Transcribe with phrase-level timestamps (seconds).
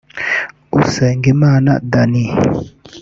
[0.79, 2.25] Usengimana Danny